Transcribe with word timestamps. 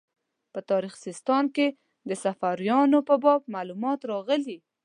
په 0.53 0.59
تاریخ 0.69 0.93
سیستان 1.05 1.43
کې 1.55 1.67
د 2.09 2.11
صفاریانو 2.23 2.99
په 3.07 3.15
باب 3.23 3.41
معلومات 3.55 3.99
راغلي. 4.11 4.57